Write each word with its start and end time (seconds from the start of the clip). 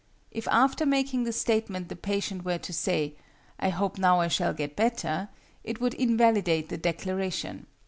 If 0.31 0.47
after 0.47 0.83
making 0.83 1.25
the 1.25 1.31
statement 1.31 1.87
the 1.89 1.95
patient 1.95 2.43
were 2.43 2.57
to 2.57 2.73
say, 2.73 3.13
'I 3.59 3.69
hope 3.69 3.97
now 3.99 4.19
I 4.19 4.29
shall 4.29 4.51
get 4.51 4.75
better,' 4.75 5.29
it 5.63 5.79
would 5.79 5.93
invalidate 5.93 6.69
the 6.69 6.77
declaration. 6.77 7.67